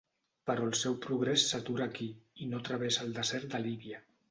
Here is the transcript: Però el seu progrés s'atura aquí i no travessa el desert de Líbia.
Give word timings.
Però 0.49 0.63
el 0.67 0.71
seu 0.79 0.95
progrés 1.07 1.43
s'atura 1.51 1.87
aquí 1.91 2.09
i 2.45 2.49
no 2.55 2.65
travessa 2.71 3.07
el 3.07 3.17
desert 3.21 3.55
de 3.57 3.65
Líbia. 3.71 4.05